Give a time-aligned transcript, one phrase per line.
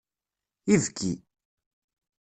[0.73, 1.11] Ibki.